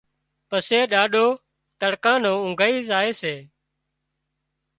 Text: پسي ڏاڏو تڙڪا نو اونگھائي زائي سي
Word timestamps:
پسي 0.49 0.79
ڏاڏو 0.91 1.25
تڙڪا 1.79 2.13
نو 2.23 2.31
اونگھائي 2.43 2.75
زائي 2.89 3.11
سي 3.21 3.35